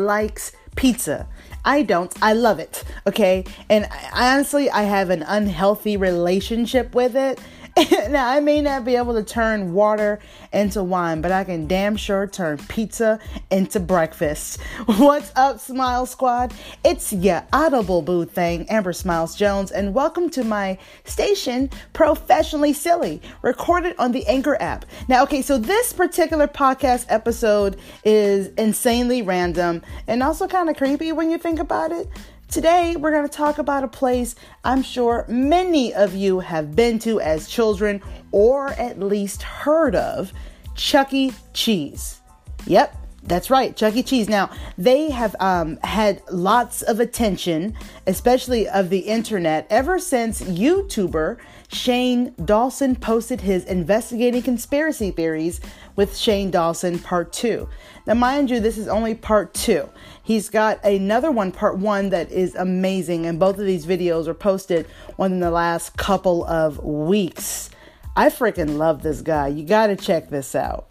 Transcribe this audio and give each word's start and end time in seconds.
likes 0.00 0.52
pizza? 0.76 1.28
I 1.64 1.82
don't. 1.82 2.12
I 2.22 2.32
love 2.32 2.58
it. 2.58 2.84
Okay. 3.06 3.44
And 3.68 3.86
I, 3.90 4.34
honestly, 4.34 4.70
I 4.70 4.82
have 4.82 5.10
an 5.10 5.22
unhealthy 5.22 5.96
relationship 5.96 6.94
with 6.94 7.14
it. 7.16 7.38
now, 8.10 8.28
I 8.28 8.40
may 8.40 8.60
not 8.60 8.84
be 8.84 8.96
able 8.96 9.14
to 9.14 9.22
turn 9.22 9.72
water 9.72 10.18
into 10.52 10.82
wine, 10.82 11.20
but 11.20 11.32
I 11.32 11.44
can 11.44 11.66
damn 11.66 11.96
sure 11.96 12.26
turn 12.26 12.58
pizza 12.68 13.18
into 13.50 13.80
breakfast. 13.80 14.60
What's 14.86 15.32
up, 15.36 15.60
Smile 15.60 16.04
Squad? 16.04 16.52
It's 16.84 17.12
your 17.12 17.42
audible 17.52 18.02
boo 18.02 18.24
thing, 18.24 18.68
Amber 18.68 18.92
Smiles 18.92 19.34
Jones, 19.34 19.70
and 19.70 19.94
welcome 19.94 20.28
to 20.30 20.44
my 20.44 20.78
station, 21.04 21.70
Professionally 21.92 22.72
Silly, 22.72 23.22
recorded 23.40 23.94
on 23.98 24.12
the 24.12 24.26
Anchor 24.26 24.60
app. 24.60 24.84
Now, 25.08 25.22
okay, 25.22 25.40
so 25.40 25.56
this 25.56 25.92
particular 25.92 26.48
podcast 26.48 27.06
episode 27.08 27.78
is 28.04 28.48
insanely 28.58 29.22
random 29.22 29.82
and 30.06 30.22
also 30.22 30.46
kind 30.46 30.68
of 30.68 30.76
creepy 30.76 31.12
when 31.12 31.30
you 31.30 31.38
think 31.38 31.58
about 31.58 31.92
it. 31.92 32.08
Today, 32.50 32.96
we're 32.96 33.12
going 33.12 33.28
to 33.28 33.32
talk 33.32 33.58
about 33.58 33.84
a 33.84 33.88
place 33.88 34.34
I'm 34.64 34.82
sure 34.82 35.24
many 35.28 35.94
of 35.94 36.16
you 36.16 36.40
have 36.40 36.74
been 36.74 36.98
to 36.98 37.20
as 37.20 37.46
children 37.46 38.02
or 38.32 38.70
at 38.70 38.98
least 38.98 39.42
heard 39.44 39.94
of 39.94 40.32
Chuck 40.74 41.14
E. 41.14 41.32
Cheese. 41.54 42.20
Yep, 42.66 42.96
that's 43.22 43.50
right, 43.50 43.76
Chuck 43.76 43.94
E. 43.96 44.02
Cheese. 44.02 44.28
Now, 44.28 44.50
they 44.78 45.10
have 45.10 45.36
um, 45.40 45.78
had 45.84 46.22
lots 46.30 46.82
of 46.82 47.00
attention, 47.00 47.74
especially 48.06 48.68
of 48.68 48.88
the 48.88 49.00
internet, 49.00 49.66
ever 49.70 49.98
since 49.98 50.40
YouTuber 50.40 51.38
Shane 51.72 52.34
Dawson 52.44 52.96
posted 52.96 53.42
his 53.42 53.64
Investigating 53.64 54.42
Conspiracy 54.42 55.12
Theories 55.12 55.60
with 55.94 56.16
Shane 56.16 56.50
Dawson 56.50 56.98
Part 56.98 57.32
2. 57.32 57.68
Now, 58.06 58.14
mind 58.14 58.50
you, 58.50 58.58
this 58.58 58.76
is 58.76 58.88
only 58.88 59.14
Part 59.14 59.54
2. 59.54 59.88
He's 60.22 60.48
got 60.48 60.84
another 60.84 61.30
one, 61.30 61.52
Part 61.52 61.78
1, 61.78 62.08
that 62.10 62.30
is 62.32 62.54
amazing, 62.56 63.26
and 63.26 63.38
both 63.38 63.58
of 63.58 63.66
these 63.66 63.86
videos 63.86 64.26
were 64.26 64.34
posted 64.34 64.86
within 65.16 65.40
the 65.40 65.50
last 65.50 65.96
couple 65.96 66.44
of 66.46 66.82
weeks. 66.82 67.70
I 68.16 68.30
freaking 68.30 68.76
love 68.76 69.02
this 69.02 69.22
guy. 69.22 69.48
You 69.48 69.64
gotta 69.64 69.94
check 69.94 70.30
this 70.30 70.54
out. 70.56 70.89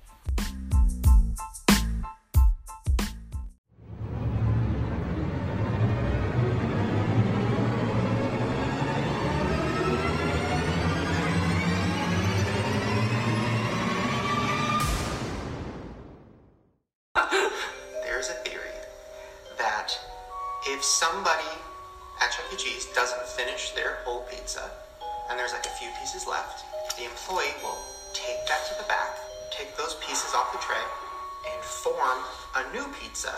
Form 32.00 32.20
a 32.56 32.74
new 32.74 32.86
pizza 33.02 33.34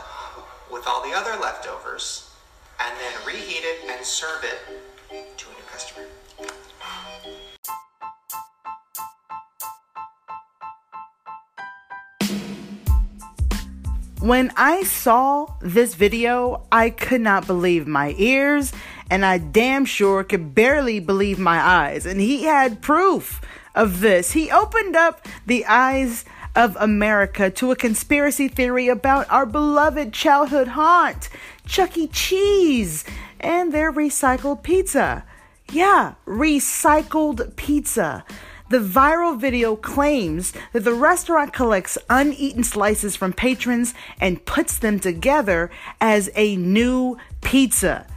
with 0.72 0.86
all 0.88 1.04
the 1.04 1.16
other 1.16 1.32
leftovers, 1.42 2.32
and 2.80 2.94
then 3.00 3.26
reheat 3.26 3.64
it 3.64 3.90
and 3.90 4.06
serve 4.06 4.44
it 4.44 4.60
to 5.38 5.48
a 5.50 5.54
new 5.54 5.66
customer. 5.72 6.06
When 14.20 14.52
I 14.56 14.84
saw 14.84 15.48
this 15.62 15.96
video, 15.96 16.68
I 16.72 16.92
could 16.92 17.22
not 17.22 17.48
believe 17.48 17.88
my 17.88 18.14
ears, 18.20 18.72
and 19.10 19.26
I 19.26 19.40
damn 19.40 19.86
sure 19.86 20.24
could 20.24 20.54
barely 20.54 21.00
believe 21.00 21.40
my 21.40 21.60
eyes. 21.60 22.06
And 22.06 22.22
he 22.22 22.44
had 22.44 22.82
proof 22.82 23.42
of 23.74 24.02
this. 24.02 24.34
He 24.34 24.52
opened 24.52 24.96
up 24.96 25.28
the 25.48 25.66
eyes 25.66 26.24
of 26.56 26.76
America 26.80 27.50
to 27.50 27.72
a 27.72 27.76
conspiracy 27.76 28.48
theory 28.48 28.88
about 28.88 29.30
our 29.32 29.46
beloved 29.46 30.14
childhood 30.14 30.70
haunt, 30.70 31.30
Chuck 31.66 31.98
E. 31.98 32.08
Cheese, 32.08 33.04
and 33.40 33.74
their 33.74 33.92
recycled 33.92 34.64
pizza. 34.64 35.24
Yeah, 35.72 36.16
recycled 36.26 37.56
pizza. 37.56 38.26
The 38.70 38.80
viral 38.80 39.38
video 39.38 39.76
claims 39.76 40.54
that 40.72 40.86
the 40.86 40.94
restaurant 40.94 41.52
collects 41.52 41.98
uneaten 42.10 42.64
slices 42.64 43.16
from 43.16 43.34
patrons 43.34 43.94
and 44.20 44.46
puts 44.46 44.78
them 44.78 45.00
together 45.00 45.70
as 46.00 46.30
a 46.36 46.56
new 46.56 47.18
pizza. 47.42 48.08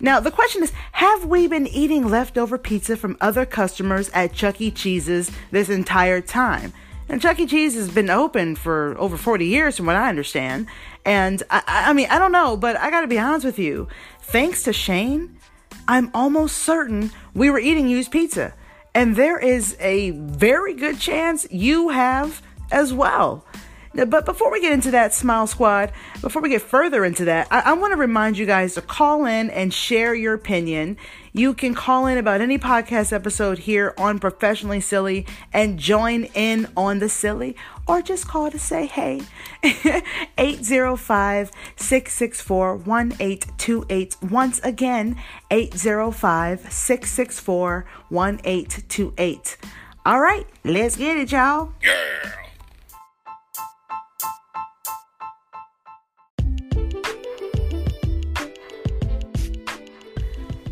Now, 0.00 0.20
the 0.20 0.30
question 0.30 0.62
is 0.62 0.72
Have 0.92 1.24
we 1.24 1.46
been 1.46 1.66
eating 1.66 2.08
leftover 2.08 2.58
pizza 2.58 2.96
from 2.96 3.16
other 3.20 3.46
customers 3.46 4.10
at 4.10 4.34
Chuck 4.34 4.60
E. 4.60 4.70
Cheese's 4.70 5.30
this 5.50 5.70
entire 5.70 6.20
time? 6.20 6.72
And 7.08 7.20
Chuck 7.20 7.38
E. 7.38 7.46
Cheese 7.46 7.74
has 7.74 7.90
been 7.90 8.10
open 8.10 8.56
for 8.56 8.96
over 8.98 9.16
40 9.16 9.46
years, 9.46 9.76
from 9.76 9.86
what 9.86 9.96
I 9.96 10.08
understand. 10.08 10.66
And 11.04 11.42
I, 11.50 11.62
I 11.66 11.92
mean, 11.92 12.08
I 12.10 12.18
don't 12.18 12.32
know, 12.32 12.56
but 12.56 12.76
I 12.76 12.90
gotta 12.90 13.06
be 13.06 13.18
honest 13.18 13.44
with 13.44 13.58
you. 13.58 13.88
Thanks 14.22 14.62
to 14.64 14.72
Shane, 14.72 15.38
I'm 15.86 16.10
almost 16.14 16.58
certain 16.58 17.10
we 17.34 17.50
were 17.50 17.58
eating 17.58 17.88
used 17.88 18.10
pizza. 18.10 18.54
And 18.94 19.16
there 19.16 19.38
is 19.38 19.76
a 19.80 20.10
very 20.10 20.74
good 20.74 20.98
chance 20.98 21.46
you 21.50 21.90
have 21.90 22.40
as 22.70 22.92
well. 22.92 23.44
But 23.94 24.24
before 24.24 24.50
we 24.50 24.60
get 24.60 24.72
into 24.72 24.90
that, 24.92 25.14
Smile 25.14 25.46
Squad, 25.46 25.92
before 26.20 26.42
we 26.42 26.48
get 26.48 26.62
further 26.62 27.04
into 27.04 27.26
that, 27.26 27.46
I, 27.50 27.60
I 27.60 27.72
want 27.74 27.92
to 27.92 27.96
remind 27.96 28.36
you 28.36 28.46
guys 28.46 28.74
to 28.74 28.82
call 28.82 29.24
in 29.24 29.50
and 29.50 29.72
share 29.72 30.14
your 30.14 30.34
opinion. 30.34 30.96
You 31.36 31.52
can 31.52 31.74
call 31.74 32.06
in 32.06 32.16
about 32.16 32.40
any 32.40 32.58
podcast 32.60 33.12
episode 33.12 33.58
here 33.58 33.92
on 33.98 34.20
Professionally 34.20 34.80
Silly 34.80 35.26
and 35.52 35.80
join 35.80 36.28
in 36.32 36.68
on 36.76 37.00
the 37.00 37.08
silly, 37.08 37.56
or 37.88 38.02
just 38.02 38.28
call 38.28 38.52
to 38.52 38.58
say 38.60 38.86
hey. 38.86 39.20
805 40.38 41.50
664 41.74 42.76
1828. 42.76 44.16
Once 44.30 44.60
again, 44.60 45.16
805 45.50 46.72
664 46.72 47.84
1828. 48.10 49.56
All 50.06 50.20
right, 50.20 50.46
let's 50.62 50.96
get 50.96 51.16
it, 51.16 51.32
y'all. 51.32 51.72
Yeah. 51.82 52.43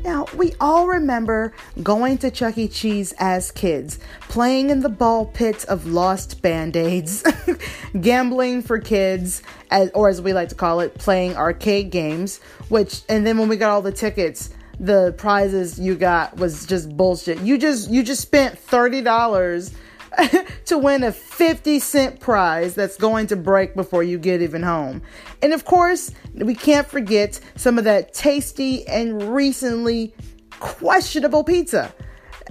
Now, 0.05 0.27
we 0.37 0.53
all 0.61 0.89
remember 0.89 1.53
going 1.83 2.19
to 2.19 2.31
Chuck 2.31 2.59
E. 2.59 2.67
Cheese 2.67 3.15
as 3.19 3.53
kids, 3.53 4.01
playing 4.23 4.71
in 4.71 4.81
the 4.81 4.89
ball 4.89 5.27
pits 5.27 5.65
of 5.65 5.87
lost 5.87 6.43
band 6.43 6.77
aids, 6.77 7.23
gambling 8.01 8.63
for 8.63 8.81
kids, 8.81 9.43
as, 9.71 9.91
or 9.95 10.09
as 10.09 10.21
we 10.21 10.33
like 10.33 10.49
to 10.49 10.57
call 10.57 10.81
it, 10.81 10.95
playing 10.95 11.37
arcade 11.37 11.91
games, 11.91 12.41
which, 12.69 13.03
and 13.09 13.25
then 13.25 13.39
when 13.39 13.49
we 13.49 13.57
got 13.57 13.71
all 13.71 13.83
the 13.83 13.93
tickets, 13.93 14.51
the 14.81 15.15
prizes 15.19 15.79
you 15.79 15.95
got 15.95 16.37
was 16.37 16.67
just 16.67 16.97
bullshit. 16.97 17.39
You 17.39 17.57
just 17.57 17.89
you 17.89 18.03
just 18.03 18.23
spent 18.23 18.57
$30 18.67 19.73
to 20.67 20.79
win 20.79 21.03
a 21.03 21.13
50 21.13 21.79
cent 21.79 22.21
prize 22.21 22.75
that's 22.75 22.97
going 22.97 23.27
to 23.29 23.37
break 23.37 23.75
before 23.75 24.03
you 24.03 24.19
get 24.19 24.43
even 24.43 24.63
home. 24.63 25.03
And 25.43 25.53
of 25.53 25.65
course, 25.65 26.11
we 26.35 26.55
can't 26.55 26.87
forget 26.87 27.41
some 27.57 27.79
of 27.79 27.85
that 27.85 28.13
tasty 28.15 28.87
and 28.87 29.35
recently 29.35 30.15
questionable 30.61 31.45
pizza. 31.45 31.93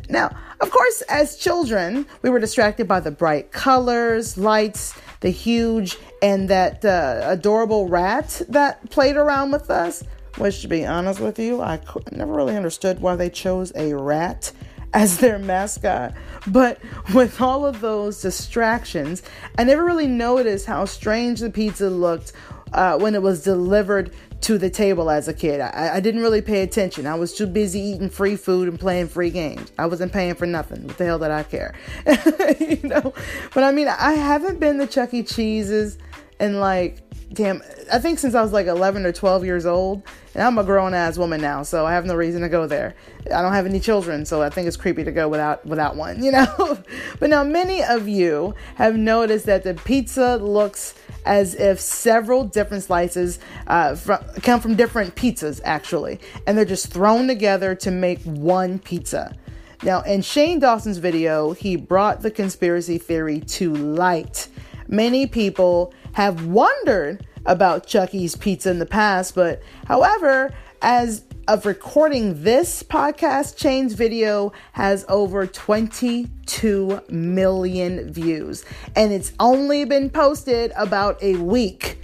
Now, 0.09 0.35
of 0.59 0.69
course, 0.69 1.01
as 1.03 1.37
children, 1.37 2.05
we 2.21 2.29
were 2.29 2.39
distracted 2.39 2.87
by 2.87 2.99
the 2.99 3.11
bright 3.11 3.51
colors, 3.51 4.37
lights, 4.37 4.93
the 5.21 5.29
huge, 5.29 5.97
and 6.21 6.49
that 6.49 6.83
uh, 6.83 7.21
adorable 7.25 7.87
rat 7.87 8.41
that 8.49 8.89
played 8.89 9.15
around 9.15 9.51
with 9.51 9.69
us. 9.69 10.03
Which, 10.37 10.61
to 10.61 10.67
be 10.67 10.85
honest 10.85 11.19
with 11.19 11.39
you, 11.39 11.61
I 11.61 11.79
never 12.11 12.31
really 12.31 12.55
understood 12.55 13.01
why 13.01 13.15
they 13.15 13.29
chose 13.29 13.73
a 13.75 13.93
rat 13.93 14.51
as 14.93 15.17
their 15.17 15.39
mascot. 15.39 16.13
But 16.47 16.79
with 17.13 17.41
all 17.41 17.65
of 17.65 17.81
those 17.81 18.21
distractions, 18.21 19.23
I 19.57 19.63
never 19.63 19.83
really 19.85 20.07
noticed 20.07 20.65
how 20.65 20.85
strange 20.85 21.39
the 21.39 21.49
pizza 21.49 21.89
looked 21.89 22.33
uh, 22.73 22.97
when 22.97 23.15
it 23.15 23.21
was 23.21 23.43
delivered 23.43 24.13
to 24.41 24.57
the 24.57 24.69
table 24.69 25.09
as 25.09 25.27
a 25.27 25.33
kid. 25.33 25.61
I, 25.61 25.97
I, 25.97 25.99
didn't 25.99 26.21
really 26.21 26.41
pay 26.41 26.63
attention. 26.63 27.05
I 27.05 27.13
was 27.15 27.33
too 27.33 27.45
busy 27.45 27.79
eating 27.79 28.09
free 28.09 28.35
food 28.35 28.67
and 28.67 28.79
playing 28.79 29.09
free 29.09 29.29
games. 29.29 29.71
I 29.77 29.85
wasn't 29.85 30.11
paying 30.11 30.33
for 30.33 30.47
nothing. 30.47 30.87
What 30.87 30.97
the 30.97 31.05
hell 31.05 31.19
did 31.19 31.29
I 31.29 31.43
care? 31.43 31.75
you 32.59 32.79
know? 32.81 33.13
But 33.53 33.63
I 33.63 33.71
mean, 33.71 33.87
I 33.87 34.13
haven't 34.13 34.59
been 34.59 34.79
to 34.79 34.87
Chuck 34.87 35.13
E. 35.13 35.21
Cheese's 35.21 35.99
in 36.39 36.59
like 36.59 36.97
damn, 37.33 37.61
I 37.91 37.99
think 37.99 38.19
since 38.19 38.35
I 38.35 38.41
was 38.41 38.51
like 38.51 38.67
11 38.67 39.05
or 39.05 39.11
12 39.11 39.45
years 39.45 39.65
old, 39.65 40.03
and 40.33 40.43
I'm 40.43 40.57
a 40.57 40.63
grown 40.63 40.93
ass 40.93 41.17
woman 41.17 41.41
now, 41.41 41.63
so 41.63 41.85
I 41.85 41.93
have 41.93 42.05
no 42.05 42.15
reason 42.15 42.41
to 42.41 42.49
go 42.49 42.67
there. 42.67 42.95
I 43.33 43.41
don't 43.41 43.53
have 43.53 43.65
any 43.65 43.79
children, 43.79 44.25
so 44.25 44.41
I 44.41 44.49
think 44.49 44.67
it's 44.67 44.77
creepy 44.77 45.03
to 45.03 45.11
go 45.11 45.27
without 45.27 45.65
without 45.65 45.95
one, 45.95 46.23
you 46.23 46.31
know. 46.31 46.77
but 47.19 47.29
now 47.29 47.43
many 47.43 47.83
of 47.83 48.07
you 48.07 48.55
have 48.75 48.95
noticed 48.95 49.45
that 49.45 49.63
the 49.63 49.73
pizza 49.73 50.37
looks 50.37 50.93
as 51.25 51.55
if 51.55 51.79
several 51.79 52.45
different 52.45 52.83
slices 52.83 53.39
uh, 53.67 53.95
from, 53.95 54.23
come 54.41 54.59
from 54.59 54.75
different 54.75 55.15
pizzas, 55.15 55.61
actually, 55.63 56.19
and 56.47 56.57
they're 56.57 56.65
just 56.65 56.91
thrown 56.91 57.27
together 57.27 57.75
to 57.75 57.91
make 57.91 58.21
one 58.23 58.79
pizza. 58.79 59.35
Now, 59.83 60.01
in 60.01 60.21
Shane 60.21 60.59
Dawson's 60.59 60.99
video, 60.99 61.53
he 61.53 61.75
brought 61.75 62.21
the 62.21 62.29
conspiracy 62.29 62.99
theory 62.99 63.39
to 63.39 63.73
light. 63.73 64.47
Many 64.91 65.25
people 65.25 65.93
have 66.11 66.45
wondered 66.47 67.25
about 67.45 67.87
Chuck 67.87 68.13
E.'s 68.13 68.35
pizza 68.35 68.69
in 68.69 68.79
the 68.79 68.85
past, 68.85 69.33
but 69.33 69.63
however, 69.85 70.53
as 70.81 71.23
of 71.47 71.65
recording 71.65 72.43
this 72.43 72.83
podcast, 72.83 73.57
Shane's 73.57 73.93
video 73.93 74.51
has 74.73 75.05
over 75.07 75.47
22 75.47 77.01
million 77.09 78.11
views, 78.11 78.65
and 78.93 79.13
it's 79.13 79.31
only 79.39 79.85
been 79.85 80.09
posted 80.09 80.73
about 80.75 81.23
a 81.23 81.37
week. 81.37 81.97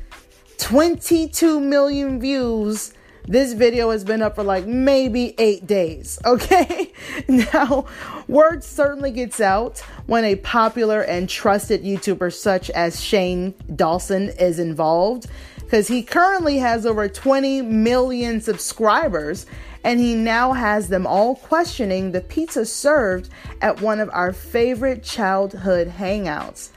22 0.58 1.60
million 1.60 2.22
views. 2.22 2.94
This 3.30 3.52
video 3.52 3.90
has 3.90 4.06
been 4.06 4.22
up 4.22 4.36
for 4.36 4.44
like 4.44 4.66
maybe 4.66 5.36
eight 5.38 5.68
days, 5.68 6.18
okay? 6.26 6.94
now, 7.28 7.86
word 8.30 8.64
certainly 8.64 9.12
gets 9.12 9.42
out 9.42 9.80
when 10.06 10.24
a 10.24 10.38
popular 10.38 11.02
and 11.02 11.28
trusted 11.28 11.84
YouTuber 11.84 12.34
such 12.34 12.70
as 12.70 13.04
Shane 13.04 13.54
Dawson 13.76 14.30
is 14.30 14.60
involved 14.60 15.28
because 15.58 15.90
he 15.90 16.04
currently 16.04 16.60
has 16.60 16.86
over 16.86 17.10
20 17.10 17.64
million 17.64 18.40
subscribers 18.40 19.46
and 19.84 20.00
he 20.00 20.16
now 20.16 20.54
has 20.54 20.88
them 20.88 21.06
all 21.06 21.36
questioning 21.36 22.14
the 22.14 22.22
pizza 22.22 22.66
served 22.66 23.30
at 23.60 23.82
one 23.82 24.00
of 24.00 24.10
our 24.14 24.32
favorite 24.32 25.04
childhood 25.04 25.90
hangouts. 25.90 26.70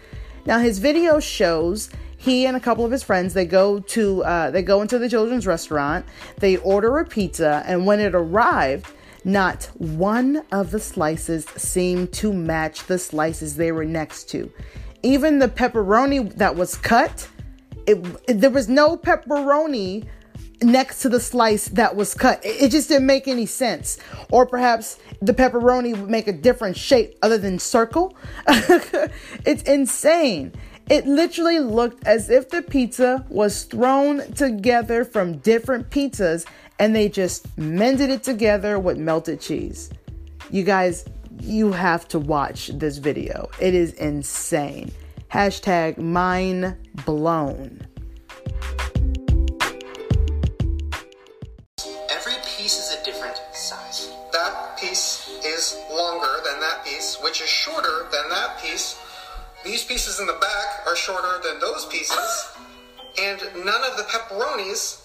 Now 0.46 0.58
his 0.58 0.80
video 0.80 1.20
shows 1.20 1.90
he 2.20 2.44
and 2.44 2.54
a 2.54 2.60
couple 2.60 2.84
of 2.84 2.90
his 2.90 3.02
friends 3.02 3.32
they 3.32 3.46
go 3.46 3.80
to 3.80 4.22
uh, 4.24 4.50
they 4.50 4.62
go 4.62 4.82
into 4.82 4.98
the 4.98 5.08
children's 5.08 5.46
restaurant 5.46 6.04
they 6.38 6.58
order 6.58 6.98
a 6.98 7.04
pizza 7.04 7.64
and 7.66 7.86
when 7.86 7.98
it 7.98 8.14
arrived 8.14 8.86
not 9.24 9.64
one 9.78 10.42
of 10.52 10.70
the 10.70 10.80
slices 10.80 11.46
seemed 11.56 12.12
to 12.12 12.32
match 12.32 12.84
the 12.86 12.98
slices 12.98 13.56
they 13.56 13.72
were 13.72 13.84
next 13.84 14.24
to 14.24 14.52
even 15.02 15.38
the 15.38 15.48
pepperoni 15.48 16.34
that 16.36 16.54
was 16.54 16.76
cut 16.76 17.26
it, 17.86 18.04
it, 18.28 18.40
there 18.40 18.50
was 18.50 18.68
no 18.68 18.96
pepperoni 18.96 20.06
next 20.62 21.00
to 21.00 21.08
the 21.08 21.20
slice 21.20 21.68
that 21.68 21.96
was 21.96 22.14
cut. 22.14 22.44
It, 22.44 22.64
it 22.64 22.70
just 22.70 22.88
didn't 22.88 23.06
make 23.06 23.26
any 23.26 23.46
sense. 23.46 23.98
Or 24.30 24.46
perhaps 24.46 24.98
the 25.22 25.32
pepperoni 25.32 25.98
would 25.98 26.10
make 26.10 26.28
a 26.28 26.32
different 26.32 26.76
shape 26.76 27.16
other 27.22 27.38
than 27.38 27.58
circle. 27.58 28.14
it's 28.46 29.62
insane. 29.62 30.52
It 30.90 31.06
literally 31.06 31.60
looked 31.60 32.04
as 32.04 32.30
if 32.30 32.50
the 32.50 32.62
pizza 32.62 33.24
was 33.28 33.62
thrown 33.62 34.32
together 34.32 35.04
from 35.04 35.38
different 35.38 35.88
pizzas 35.88 36.46
and 36.80 36.96
they 36.96 37.08
just 37.08 37.56
mended 37.56 38.10
it 38.10 38.24
together 38.24 38.76
with 38.76 38.98
melted 38.98 39.40
cheese. 39.40 39.88
You 40.50 40.64
guys, 40.64 41.04
you 41.38 41.70
have 41.70 42.08
to 42.08 42.18
watch 42.18 42.72
this 42.74 42.98
video. 42.98 43.48
It 43.60 43.72
is 43.72 43.92
insane. 43.92 44.90
Hashtag 45.32 45.96
mind 45.96 46.76
blown. 47.06 47.86
Every 52.10 52.34
piece 52.44 52.78
is 52.80 52.96
a 53.00 53.04
different 53.04 53.40
size. 53.52 54.10
That 54.32 54.76
piece 54.76 55.38
is 55.44 55.78
longer 55.92 56.42
than 56.44 56.58
that 56.58 56.84
piece, 56.84 57.16
which 57.22 57.40
is 57.40 57.48
shorter 57.48 58.08
than 58.10 58.28
that 58.30 58.60
piece. 58.60 59.00
These 59.64 59.84
pieces 59.84 60.18
in 60.20 60.26
the 60.26 60.38
back 60.40 60.86
are 60.86 60.96
shorter 60.96 61.38
than 61.44 61.60
those 61.60 61.84
pieces, 61.86 62.48
and 63.20 63.40
none 63.64 63.84
of 63.84 63.96
the 63.96 64.04
pepperonis 64.04 65.02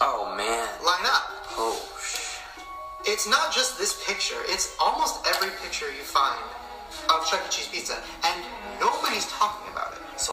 Oh 0.00 0.34
man. 0.36 0.68
line 0.84 1.06
up. 1.06 1.24
Oh 1.56 1.80
sh. 1.98 2.38
It's 3.06 3.26
not 3.28 3.52
just 3.52 3.78
this 3.78 4.04
picture, 4.06 4.36
it's 4.48 4.76
almost 4.78 5.26
every 5.26 5.50
picture 5.62 5.86
you 5.86 6.02
find 6.02 6.40
of 7.08 7.26
Chuck 7.26 7.40
E. 7.46 7.50
Cheese 7.50 7.68
pizza, 7.68 7.96
and 8.24 8.44
nobody's 8.78 9.26
talking 9.32 9.72
about 9.72 9.92
it. 9.94 10.20
So 10.20 10.32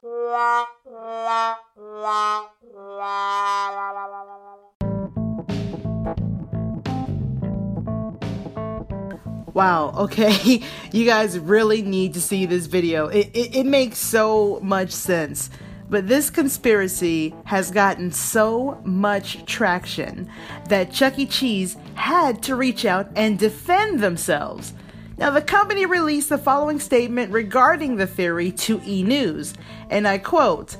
Wow, 9.54 9.94
okay. 9.98 10.64
You 10.92 11.06
guys 11.06 11.40
really 11.40 11.82
need 11.82 12.16
to 12.16 12.22
see 12.22 12.46
this 12.46 12.66
video. 12.66 13.08
It, 13.08 13.30
it, 13.34 13.56
it, 13.56 13.66
makes 13.66 13.98
so 13.98 14.60
much 14.62 14.92
sense. 14.92 15.50
But 15.90 16.08
this 16.08 16.30
conspiracy 16.30 17.34
has 17.46 17.72
gotten 17.72 18.12
so 18.12 18.82
much 18.84 19.46
traction 19.46 20.30
that 20.68 20.92
Chuck 20.92 21.18
E. 21.18 21.26
Cheese 21.26 21.78
had 21.96 22.44
to 22.44 22.58
reach 22.58 22.84
out 22.84 23.10
and 23.16 23.40
defend 23.40 24.02
themselves. 24.02 24.74
Now, 25.18 25.30
the 25.30 25.42
company 25.42 25.86
released 25.86 26.30
the 26.30 26.38
following 26.38 26.80
statement 26.80 27.32
regarding 27.32 27.96
the 27.96 28.08
theory 28.08 28.52
to 28.52 28.82
E! 28.86 29.04
News, 29.04 29.54
and 29.90 30.08
I 30.08 30.18
quote, 30.18 30.76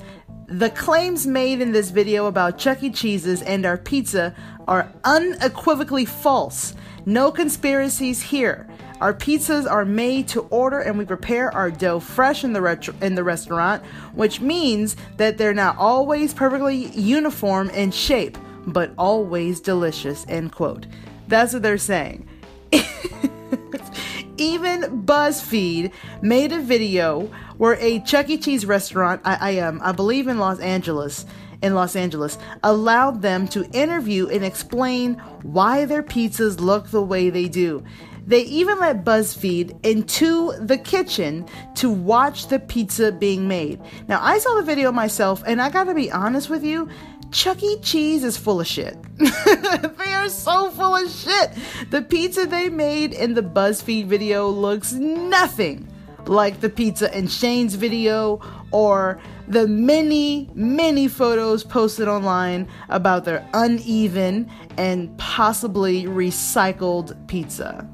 the 0.46 0.70
claims 0.70 1.26
made 1.26 1.60
in 1.60 1.72
this 1.72 1.90
video 1.90 2.26
about 2.26 2.58
Chuck 2.58 2.82
E. 2.82 2.90
Cheese's 2.90 3.40
and 3.42 3.64
our 3.64 3.78
pizza 3.78 4.34
are 4.68 4.92
unequivocally 5.04 6.04
false. 6.04 6.74
No 7.04 7.32
conspiracies 7.32 8.22
here. 8.22 8.68
Our 9.00 9.12
pizzas 9.12 9.68
are 9.68 9.84
made 9.84 10.28
to 10.28 10.42
order 10.42 10.78
and 10.78 10.96
we 10.96 11.04
prepare 11.04 11.52
our 11.52 11.70
dough 11.70 11.98
fresh 11.98 12.44
in 12.44 12.52
the 12.52 12.60
retro- 12.60 12.94
in 13.00 13.16
the 13.16 13.24
restaurant, 13.24 13.84
which 14.14 14.40
means 14.40 14.96
that 15.16 15.38
they're 15.38 15.52
not 15.52 15.76
always 15.76 16.32
perfectly 16.32 16.86
uniform 16.90 17.70
in 17.70 17.90
shape, 17.90 18.38
but 18.64 18.92
always 18.96 19.58
delicious. 19.60 20.24
End 20.28 20.52
quote. 20.52 20.86
That's 21.26 21.52
what 21.52 21.62
they're 21.62 21.78
saying. 21.78 22.28
Even 24.36 25.04
BuzzFeed 25.04 25.92
made 26.20 26.52
a 26.52 26.60
video 26.60 27.30
where 27.58 27.74
a 27.80 28.00
Chuck 28.00 28.30
E. 28.30 28.38
Cheese 28.38 28.64
restaurant, 28.64 29.20
I, 29.24 29.38
I 29.40 29.58
um, 29.58 29.80
I 29.82 29.92
believe 29.92 30.28
in 30.28 30.38
Los 30.38 30.60
Angeles, 30.60 31.26
in 31.62 31.74
Los 31.74 31.96
Angeles, 31.96 32.38
allowed 32.62 33.22
them 33.22 33.48
to 33.48 33.64
interview 33.70 34.28
and 34.28 34.44
explain 34.44 35.14
why 35.42 35.84
their 35.84 36.02
pizzas 36.02 36.60
look 36.60 36.90
the 36.90 37.02
way 37.02 37.30
they 37.30 37.48
do. 37.48 37.82
They 38.26 38.42
even 38.42 38.78
let 38.78 39.04
BuzzFeed 39.04 39.84
into 39.84 40.52
the 40.60 40.78
kitchen 40.78 41.46
to 41.76 41.90
watch 41.90 42.46
the 42.46 42.60
pizza 42.60 43.10
being 43.10 43.48
made. 43.48 43.80
Now, 44.06 44.20
I 44.22 44.38
saw 44.38 44.54
the 44.54 44.62
video 44.62 44.92
myself, 44.92 45.42
and 45.46 45.60
I 45.60 45.70
gotta 45.70 45.94
be 45.94 46.10
honest 46.10 46.48
with 46.48 46.62
you, 46.62 46.88
Chuck 47.32 47.62
E. 47.62 47.78
Cheese 47.80 48.24
is 48.24 48.36
full 48.36 48.60
of 48.60 48.66
shit. 48.66 48.96
they 49.18 50.14
are 50.14 50.28
so 50.28 50.70
full 50.70 50.94
of 50.94 51.10
shit. 51.10 51.50
The 51.90 52.02
pizza 52.02 52.46
they 52.46 52.68
made 52.68 53.12
in 53.12 53.34
the 53.34 53.42
BuzzFeed 53.42 54.06
video 54.06 54.48
looks 54.48 54.92
nothing 54.92 55.91
like 56.26 56.60
the 56.60 56.68
pizza 56.68 57.16
in 57.16 57.28
Shane's 57.28 57.74
video 57.74 58.40
or 58.70 59.20
the 59.48 59.66
many, 59.66 60.50
many 60.54 61.08
photos 61.08 61.64
posted 61.64 62.08
online 62.08 62.68
about 62.88 63.24
their 63.24 63.46
uneven 63.54 64.50
and 64.76 65.16
possibly 65.18 66.04
recycled 66.04 67.26
pizza. 67.28 67.88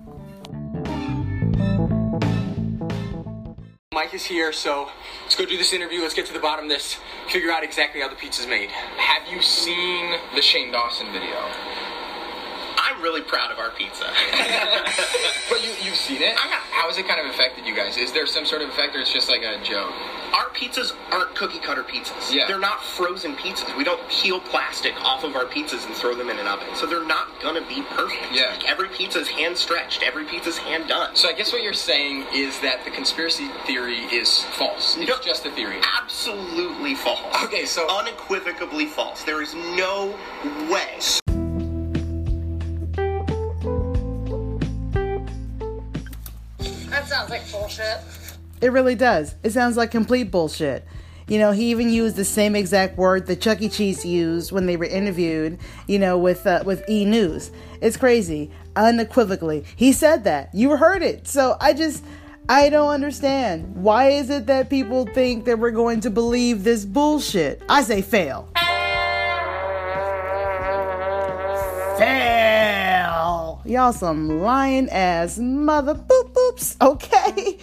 Mike 3.92 4.14
is 4.14 4.24
here, 4.24 4.52
so 4.52 4.88
let's 5.24 5.34
go 5.34 5.44
do 5.44 5.58
this 5.58 5.72
interview. 5.72 6.00
Let's 6.00 6.14
get 6.14 6.26
to 6.26 6.32
the 6.32 6.38
bottom 6.38 6.66
of 6.66 6.70
this. 6.70 6.98
Figure 7.28 7.50
out 7.50 7.64
exactly 7.64 8.00
how 8.00 8.08
the 8.08 8.14
pizza's 8.14 8.46
made. 8.46 8.70
Have 8.70 9.26
you 9.32 9.42
seen 9.42 10.14
the 10.34 10.42
Shane 10.42 10.70
Dawson 10.70 11.12
video? 11.12 11.34
I'm 12.98 13.04
really 13.04 13.22
proud 13.22 13.52
of 13.52 13.58
our 13.60 13.70
pizza. 13.70 14.10
But 15.48 15.64
you, 15.64 15.70
you've 15.82 15.96
seen 15.96 16.20
it. 16.20 16.36
I 16.36 16.46
have. 16.48 16.62
How 16.70 16.88
has 16.88 16.98
it 16.98 17.08
kind 17.08 17.18
of 17.20 17.26
affected 17.26 17.64
you 17.64 17.74
guys? 17.74 17.96
Is 17.96 18.12
there 18.12 18.26
some 18.26 18.44
sort 18.44 18.60
of 18.60 18.68
effect, 18.68 18.94
or 18.94 18.98
it's 19.00 19.10
just 19.12 19.30
like 19.30 19.40
a 19.42 19.56
joke? 19.64 19.90
Our 20.34 20.50
pizzas 20.50 20.92
aren't 21.10 21.34
cookie 21.34 21.58
cutter 21.58 21.82
pizzas. 21.82 22.30
Yeah. 22.30 22.44
They're 22.46 22.58
not 22.60 22.84
frozen 22.84 23.34
pizzas. 23.34 23.74
We 23.74 23.82
don't 23.82 24.06
peel 24.10 24.40
plastic 24.40 24.94
off 25.02 25.24
of 25.24 25.34
our 25.36 25.46
pizzas 25.46 25.86
and 25.86 25.94
throw 25.94 26.14
them 26.14 26.28
in 26.28 26.38
an 26.38 26.46
oven. 26.46 26.68
So 26.74 26.84
they're 26.84 27.06
not 27.06 27.28
gonna 27.42 27.66
be 27.66 27.80
perfect. 27.96 28.20
Yeah. 28.30 28.50
Like 28.50 28.68
every 28.68 28.88
pizza 28.90 29.20
is 29.20 29.28
hand 29.28 29.56
stretched. 29.56 30.02
Every 30.02 30.26
pizza's 30.26 30.58
hand 30.58 30.86
done. 30.88 31.16
So 31.16 31.28
I 31.28 31.32
guess 31.32 31.50
what 31.50 31.62
you're 31.62 31.72
saying 31.72 32.26
is 32.34 32.60
that 32.60 32.84
the 32.84 32.90
conspiracy 32.90 33.48
theory 33.66 34.00
is 34.12 34.44
false. 34.44 34.98
It's 34.98 35.08
Yep. 35.08 35.22
just 35.22 35.46
a 35.46 35.50
theory. 35.50 35.80
absolutely 35.98 36.94
false. 36.94 37.20
Okay, 37.44 37.64
so 37.64 37.88
Unequivocally 37.98 38.84
false. 38.86 39.22
There 39.24 39.40
is 39.40 39.54
no 39.54 40.14
way. 40.70 40.98
Like 47.38 47.52
bullshit. 47.52 47.98
It 48.60 48.72
really 48.72 48.94
does. 48.94 49.34
It 49.42 49.50
sounds 49.50 49.76
like 49.76 49.90
complete 49.90 50.30
bullshit. 50.30 50.84
You 51.28 51.38
know, 51.38 51.52
he 51.52 51.70
even 51.70 51.90
used 51.90 52.16
the 52.16 52.24
same 52.24 52.56
exact 52.56 52.96
word 52.96 53.26
that 53.26 53.40
Chuck 53.40 53.60
E. 53.60 53.68
Cheese 53.68 54.04
used 54.04 54.50
when 54.50 54.66
they 54.66 54.76
were 54.76 54.86
interviewed. 54.86 55.58
You 55.86 55.98
know, 55.98 56.16
with 56.18 56.46
uh, 56.46 56.62
with 56.64 56.88
E 56.88 57.04
News. 57.04 57.50
It's 57.80 57.96
crazy, 57.96 58.50
unequivocally. 58.76 59.64
He 59.76 59.92
said 59.92 60.24
that. 60.24 60.54
You 60.54 60.76
heard 60.76 61.02
it. 61.02 61.28
So 61.28 61.56
I 61.60 61.74
just, 61.74 62.02
I 62.48 62.70
don't 62.70 62.90
understand. 62.90 63.76
Why 63.76 64.08
is 64.08 64.30
it 64.30 64.46
that 64.46 64.70
people 64.70 65.06
think 65.06 65.44
that 65.44 65.58
we're 65.58 65.70
going 65.70 66.00
to 66.00 66.10
believe 66.10 66.64
this 66.64 66.84
bullshit? 66.84 67.62
I 67.68 67.82
say 67.82 68.00
fail. 68.02 68.48
Fail. 71.98 72.27
Y'all 73.68 73.92
some 73.92 74.40
lying 74.40 74.88
ass 74.88 75.36
mother 75.36 75.94
boop 75.94 76.32
boops, 76.32 76.74
okay? 76.80 77.58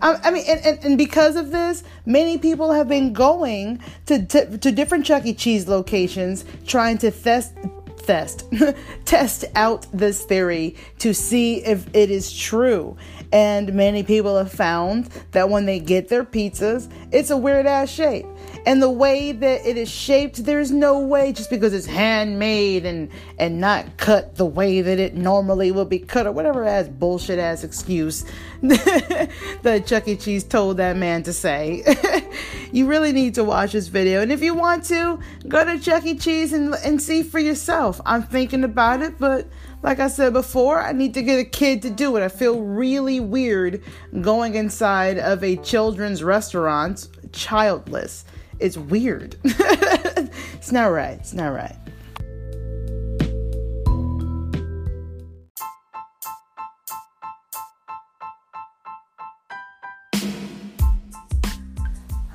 I, 0.00 0.30
mean, 0.30 0.44
and, 0.48 0.60
and, 0.64 0.84
and, 0.86 0.96
because 0.96 1.36
of 1.36 1.50
this, 1.50 1.84
many 2.06 2.38
people 2.38 2.72
have 2.72 2.88
been 2.88 3.12
going 3.12 3.82
to, 4.06 4.24
to, 4.24 4.56
to 4.56 4.72
different 4.72 5.04
Chuck 5.04 5.26
E. 5.26 5.34
Cheese 5.34 5.68
locations 5.68 6.46
trying 6.66 6.96
to 6.98 7.10
test 7.10 7.52
test 7.98 8.44
test 9.04 9.44
out 9.54 9.86
this 9.92 10.24
theory 10.24 10.76
to 11.00 11.12
see 11.12 11.62
if 11.64 11.86
it 11.94 12.10
is 12.10 12.32
true. 12.32 12.96
And 13.32 13.74
many 13.74 14.02
people 14.02 14.36
have 14.36 14.50
found 14.50 15.06
that 15.30 15.50
when 15.50 15.66
they 15.66 15.78
get 15.78 16.08
their 16.08 16.24
pizzas, 16.24 16.90
it's 17.12 17.30
a 17.30 17.36
weird 17.36 17.66
ass 17.66 17.88
shape. 17.88 18.26
And 18.66 18.82
the 18.82 18.90
way 18.90 19.32
that 19.32 19.66
it 19.66 19.76
is 19.76 19.88
shaped, 19.88 20.44
there's 20.44 20.70
no 20.70 20.98
way 20.98 21.32
just 21.32 21.48
because 21.48 21.72
it's 21.72 21.86
handmade 21.86 22.84
and 22.84 23.08
and 23.38 23.60
not 23.60 23.96
cut 23.96 24.36
the 24.36 24.44
way 24.46 24.82
that 24.82 24.98
it 24.98 25.14
normally 25.14 25.70
would 25.70 25.88
be 25.88 25.98
cut 25.98 26.26
or 26.26 26.32
whatever 26.32 26.64
ass 26.64 26.88
bullshit 26.88 27.38
ass 27.38 27.64
excuse 27.64 28.24
that 28.62 29.84
Chuck 29.86 30.08
E. 30.08 30.16
Cheese 30.16 30.44
told 30.44 30.76
that 30.78 30.96
man 30.96 31.22
to 31.22 31.32
say. 31.32 31.82
you 32.72 32.86
really 32.86 33.12
need 33.12 33.34
to 33.34 33.44
watch 33.44 33.72
this 33.72 33.88
video. 33.88 34.20
And 34.20 34.32
if 34.32 34.42
you 34.42 34.54
want 34.54 34.84
to, 34.84 35.18
go 35.48 35.64
to 35.64 35.78
Chuck 35.78 36.04
E. 36.04 36.16
Cheese 36.16 36.52
and, 36.52 36.74
and 36.84 37.00
see 37.00 37.22
for 37.22 37.38
yourself. 37.38 38.00
I'm 38.06 38.22
thinking 38.22 38.64
about 38.64 39.02
it, 39.02 39.18
but 39.18 39.48
like 39.82 39.98
I 39.98 40.08
said 40.08 40.32
before, 40.32 40.80
I 40.82 40.92
need 40.92 41.14
to 41.14 41.22
get 41.22 41.38
a 41.38 41.44
kid 41.44 41.82
to 41.82 41.90
do 41.90 42.16
it. 42.16 42.22
I 42.22 42.28
feel 42.28 42.60
really 42.60 43.20
weird 43.20 43.82
going 44.20 44.54
inside 44.54 45.18
of 45.18 45.42
a 45.42 45.56
children's 45.56 46.22
restaurant 46.22 47.08
childless. 47.32 48.24
It's 48.58 48.76
weird. 48.76 49.36
it's 49.44 50.70
not 50.70 50.86
right. 50.86 51.18
It's 51.18 51.32
not 51.32 51.48
right. 51.48 51.76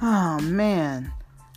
Oh 0.08 0.40
man, 0.40 1.12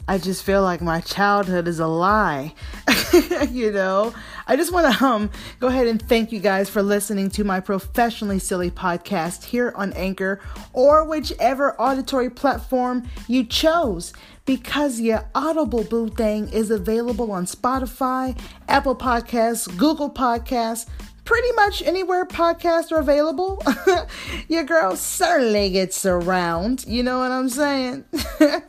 I 0.09 0.17
just 0.17 0.43
feel 0.43 0.63
like 0.63 0.81
my 0.81 1.03
childhood 1.03 1.69
is 1.69 1.81
a 1.81 1.87
lie. 1.87 2.55
you 3.51 3.71
know, 3.71 4.15
I 4.47 4.57
just 4.57 4.73
want 4.73 4.91
to 4.91 5.05
um 5.05 5.29
go 5.61 5.67
ahead 5.67 5.87
and 5.87 6.01
thank 6.01 6.33
you 6.33 6.41
guys 6.41 6.71
for 6.71 6.83
listening 6.83 7.29
to 7.33 7.45
my 7.45 7.61
professionally 7.61 8.39
silly 8.39 8.71
podcast 8.71 9.45
here 9.45 9.75
on 9.77 9.93
Anchor 9.93 10.41
or 10.73 11.05
whichever 11.05 11.79
auditory 11.79 12.31
platform 12.31 13.07
you 13.27 13.45
chose 13.45 14.15
because 14.47 14.99
your 14.99 15.29
Audible 15.35 15.85
Boo 15.85 16.09
thing 16.09 16.49
is 16.49 16.71
available 16.71 17.31
on 17.31 17.45
Spotify, 17.45 18.35
Apple 18.67 18.97
Podcasts, 18.97 19.69
Google 19.77 20.11
Podcasts, 20.11 20.87
pretty 21.29 21.53
much 21.53 21.83
anywhere 21.83 22.25
podcasts 22.25 22.91
are 22.91 23.01
available. 23.01 23.63
your 24.49 24.65
girl 24.65 24.97
certainly 24.97 25.69
gets 25.69 26.07
around. 26.07 26.87
You 26.87 27.03
know 27.03 27.19
what 27.19 27.31
I'm 27.31 27.51
saying? 27.51 28.07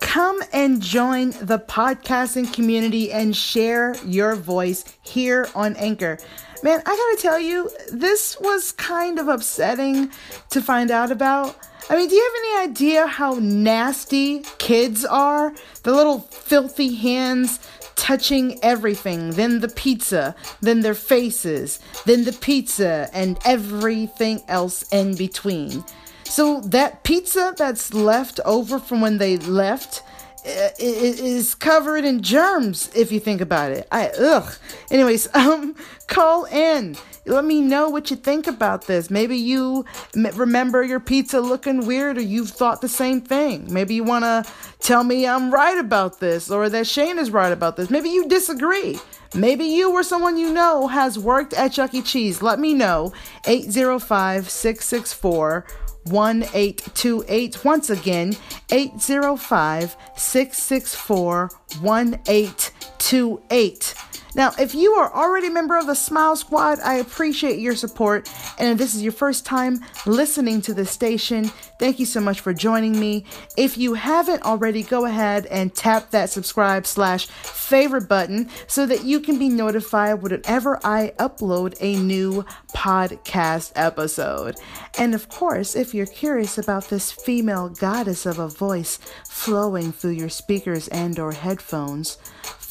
Come 0.00 0.42
and 0.52 0.82
join 0.82 1.30
the 1.30 1.58
podcasting 1.58 2.52
community 2.52 3.10
and 3.10 3.34
share 3.34 3.96
your 4.04 4.34
voice 4.36 4.84
here 5.00 5.48
on 5.54 5.74
Anchor. 5.76 6.18
Man, 6.62 6.80
I 6.86 6.96
gotta 6.96 7.16
tell 7.20 7.40
you, 7.40 7.68
this 7.90 8.38
was 8.40 8.70
kind 8.72 9.18
of 9.18 9.26
upsetting 9.26 10.12
to 10.50 10.62
find 10.62 10.92
out 10.92 11.10
about. 11.10 11.56
I 11.90 11.96
mean, 11.96 12.08
do 12.08 12.14
you 12.14 12.22
have 12.22 12.60
any 12.62 12.70
idea 12.70 13.06
how 13.08 13.34
nasty 13.40 14.44
kids 14.58 15.04
are? 15.04 15.52
The 15.82 15.92
little 15.92 16.20
filthy 16.20 16.94
hands 16.94 17.58
touching 17.96 18.60
everything, 18.62 19.30
then 19.30 19.58
the 19.58 19.68
pizza, 19.68 20.36
then 20.60 20.80
their 20.80 20.94
faces, 20.94 21.80
then 22.06 22.24
the 22.24 22.32
pizza, 22.32 23.10
and 23.12 23.38
everything 23.44 24.42
else 24.46 24.84
in 24.92 25.16
between. 25.16 25.84
So 26.24 26.60
that 26.60 27.02
pizza 27.02 27.54
that's 27.56 27.92
left 27.92 28.38
over 28.44 28.78
from 28.78 29.00
when 29.00 29.18
they 29.18 29.36
left 29.36 30.02
is 30.44 31.54
covered 31.54 32.04
in 32.04 32.22
germs 32.22 32.90
if 32.94 33.12
you 33.12 33.20
think 33.20 33.40
about 33.40 33.72
it. 33.72 33.86
I 33.92 34.08
ugh. 34.08 34.54
Anyways, 34.90 35.28
um 35.34 35.74
call 36.06 36.44
in. 36.46 36.96
Let 37.24 37.44
me 37.44 37.60
know 37.60 37.88
what 37.88 38.10
you 38.10 38.16
think 38.16 38.48
about 38.48 38.88
this. 38.88 39.08
Maybe 39.08 39.36
you 39.36 39.84
remember 40.14 40.82
your 40.82 40.98
pizza 40.98 41.40
looking 41.40 41.86
weird 41.86 42.18
or 42.18 42.22
you've 42.22 42.50
thought 42.50 42.80
the 42.80 42.88
same 42.88 43.20
thing. 43.20 43.72
Maybe 43.72 43.94
you 43.94 44.02
want 44.02 44.24
to 44.24 44.44
tell 44.80 45.04
me 45.04 45.24
I'm 45.24 45.54
right 45.54 45.78
about 45.78 46.18
this 46.18 46.50
or 46.50 46.68
that 46.68 46.88
Shane 46.88 47.20
is 47.20 47.30
right 47.30 47.52
about 47.52 47.76
this. 47.76 47.90
Maybe 47.90 48.08
you 48.08 48.26
disagree. 48.26 48.98
Maybe 49.34 49.64
you 49.64 49.92
or 49.92 50.02
someone 50.02 50.36
you 50.36 50.52
know 50.52 50.88
has 50.88 51.16
worked 51.16 51.54
at 51.54 51.72
Chuck 51.72 51.94
E. 51.94 52.02
Cheese. 52.02 52.42
Let 52.42 52.58
me 52.58 52.74
know. 52.74 53.12
805 53.46 54.50
664 54.50 55.64
1828. 56.04 57.64
Once 57.64 57.90
again, 57.90 58.36
805 58.70 59.96
664 60.16 61.50
1828. 61.80 63.94
Now, 64.34 64.52
if 64.58 64.74
you 64.74 64.92
are 64.94 65.12
already 65.12 65.48
a 65.48 65.50
member 65.50 65.76
of 65.76 65.86
the 65.86 65.94
Smile 65.94 66.36
Squad, 66.36 66.80
I 66.80 66.94
appreciate 66.94 67.58
your 67.58 67.76
support. 67.76 68.32
And 68.58 68.68
if 68.70 68.78
this 68.78 68.94
is 68.94 69.02
your 69.02 69.12
first 69.12 69.44
time 69.44 69.80
listening 70.06 70.62
to 70.62 70.74
the 70.74 70.86
station, 70.86 71.44
thank 71.78 71.98
you 71.98 72.06
so 72.06 72.20
much 72.20 72.40
for 72.40 72.54
joining 72.54 72.98
me. 72.98 73.26
If 73.56 73.76
you 73.76 73.94
haven't 73.94 74.42
already, 74.42 74.82
go 74.84 75.04
ahead 75.04 75.46
and 75.46 75.74
tap 75.74 76.10
that 76.10 76.30
subscribe 76.30 76.86
slash 76.86 77.26
favorite 77.26 78.08
button 78.08 78.48
so 78.66 78.86
that 78.86 79.04
you 79.04 79.20
can 79.20 79.38
be 79.38 79.50
notified 79.50 80.22
whenever 80.22 80.80
I 80.82 81.12
upload 81.18 81.76
a 81.80 81.96
new 81.96 82.44
podcast 82.74 83.72
episode. 83.74 84.56
And 84.98 85.14
of 85.14 85.28
course, 85.28 85.76
if 85.76 85.94
you're 85.94 86.06
curious 86.06 86.56
about 86.56 86.88
this 86.88 87.12
female 87.12 87.68
goddess 87.68 88.24
of 88.24 88.38
a 88.38 88.48
voice 88.48 88.98
flowing 89.28 89.92
through 89.92 90.12
your 90.12 90.28
speakers 90.30 90.88
and 90.88 91.18
or 91.18 91.32
headphones, 91.32 92.16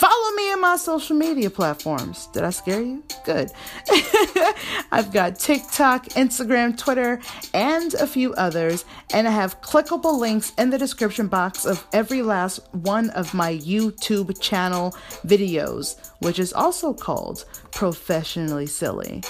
Follow 0.01 0.31
me 0.31 0.51
in 0.51 0.60
my 0.60 0.77
social 0.77 1.15
media 1.15 1.51
platforms. 1.51 2.25
Did 2.34 2.43
I 2.43 2.50
scare 2.50 2.81
you? 2.81 3.03
Good. 3.24 3.51
I've 4.91 5.13
got 5.13 5.38
TikTok, 5.38 6.05
Instagram, 6.15 6.75
Twitter, 6.75 7.20
and 7.53 7.93
a 7.93 8.08
few 8.08 8.34
others, 8.34 8.84
and 9.13 9.27
I 9.27 9.31
have 9.31 9.62
clickable 9.62 10.17
links 10.17 10.53
in 10.58 10.72
the 10.72 10.79
description 10.79 11.27
box 11.27 11.65
of 11.65 11.86
every 11.93 12.24
last 12.24 12.62
one 12.72 13.12
of 13.12 13.36
my 13.36 13.53
YouTube 13.58 14.41
channel 14.41 14.98
videos, 15.24 15.98
which 16.17 16.39
is 16.39 16.51
also 16.51 16.96
called 16.96 17.46
Professionally 17.72 18.65
Silly 18.65 19.22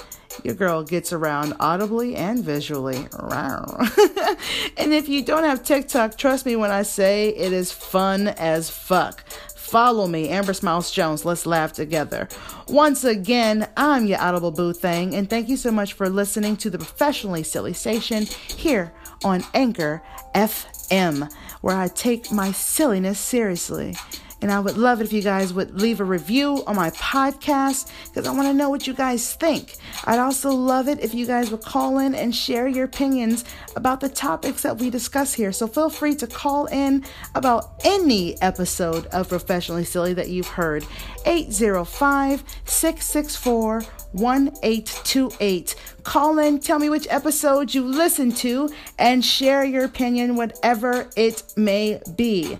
your 0.43 0.55
girl 0.55 0.83
gets 0.83 1.13
around 1.13 1.53
audibly 1.59 2.15
and 2.15 2.43
visually. 2.43 2.95
and 4.77 4.93
if 4.93 5.09
you 5.09 5.23
don't 5.23 5.43
have 5.43 5.63
TikTok, 5.63 6.17
trust 6.17 6.45
me 6.45 6.55
when 6.55 6.71
I 6.71 6.83
say 6.83 7.29
it 7.29 7.53
is 7.53 7.71
fun 7.71 8.29
as 8.29 8.69
fuck. 8.69 9.23
Follow 9.61 10.05
me, 10.05 10.27
Amber 10.27 10.53
Smiles 10.53 10.91
Jones. 10.91 11.23
Let's 11.23 11.45
laugh 11.45 11.71
together. 11.71 12.27
Once 12.67 13.05
again, 13.05 13.69
I'm 13.77 14.05
your 14.05 14.19
Audible 14.19 14.51
Boo 14.51 14.73
Thing, 14.73 15.15
and 15.15 15.29
thank 15.29 15.47
you 15.47 15.55
so 15.55 15.71
much 15.71 15.93
for 15.93 16.09
listening 16.09 16.57
to 16.57 16.69
the 16.69 16.77
Professionally 16.77 17.43
Silly 17.43 17.71
Station 17.71 18.25
here 18.25 18.91
on 19.23 19.45
Anchor 19.53 20.03
FM, 20.35 21.31
where 21.61 21.77
I 21.77 21.87
take 21.87 22.33
my 22.33 22.51
silliness 22.51 23.19
seriously. 23.19 23.95
And 24.41 24.51
I 24.51 24.59
would 24.59 24.77
love 24.77 25.01
it 25.01 25.03
if 25.03 25.13
you 25.13 25.21
guys 25.21 25.53
would 25.53 25.79
leave 25.79 25.99
a 25.99 26.03
review 26.03 26.63
on 26.65 26.75
my 26.75 26.89
podcast 26.91 27.91
because 28.07 28.27
I 28.27 28.31
want 28.31 28.47
to 28.47 28.53
know 28.53 28.69
what 28.69 28.87
you 28.87 28.93
guys 28.93 29.33
think. 29.35 29.75
I'd 30.05 30.19
also 30.19 30.49
love 30.49 30.87
it 30.87 30.99
if 30.99 31.13
you 31.13 31.27
guys 31.27 31.51
would 31.51 31.61
call 31.61 31.99
in 31.99 32.15
and 32.15 32.35
share 32.35 32.67
your 32.67 32.85
opinions 32.85 33.45
about 33.75 33.99
the 33.99 34.09
topics 34.09 34.63
that 34.63 34.77
we 34.79 34.89
discuss 34.89 35.33
here. 35.33 35.51
So 35.51 35.67
feel 35.67 35.89
free 35.89 36.15
to 36.15 36.27
call 36.27 36.65
in 36.67 37.05
about 37.35 37.81
any 37.83 38.41
episode 38.41 39.05
of 39.07 39.29
Professionally 39.29 39.85
Silly 39.85 40.13
that 40.13 40.29
you've 40.29 40.47
heard. 40.47 40.85
805 41.25 42.43
664 42.65 43.83
1828. 44.13 45.75
Call 46.03 46.39
in, 46.39 46.59
tell 46.59 46.79
me 46.79 46.89
which 46.89 47.07
episode 47.09 47.73
you 47.73 47.83
listened 47.85 48.35
to, 48.37 48.69
and 48.97 49.23
share 49.23 49.63
your 49.63 49.85
opinion, 49.85 50.35
whatever 50.35 51.07
it 51.15 51.43
may 51.55 52.01
be. 52.15 52.57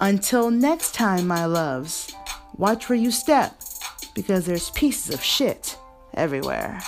Until 0.00 0.52
next 0.52 0.94
time, 0.94 1.26
my 1.26 1.44
loves, 1.44 2.14
watch 2.56 2.88
where 2.88 2.98
you 2.98 3.10
step 3.10 3.60
because 4.14 4.46
there's 4.46 4.70
pieces 4.70 5.12
of 5.12 5.22
shit 5.22 5.76
everywhere. 6.14 6.80